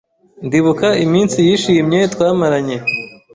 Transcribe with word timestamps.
Ndibuka 0.45 0.87
iminsi 1.05 1.37
yishimye 1.47 1.99
twamaranye. 2.13 2.77